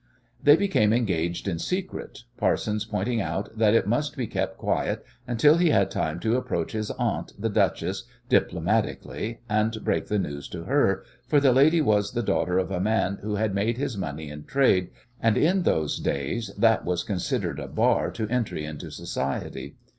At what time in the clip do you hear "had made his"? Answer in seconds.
13.35-13.95